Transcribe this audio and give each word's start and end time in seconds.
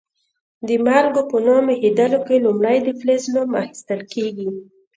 د 0.67 0.69
مالګو 0.85 1.21
په 1.31 1.37
نوم 1.45 1.65
ایښودلو 1.71 2.19
کې 2.27 2.43
لومړی 2.45 2.77
د 2.83 2.87
فلز 2.99 3.23
نوم 3.35 3.49
اخیستل 3.63 4.01
کیږي. 4.13 4.49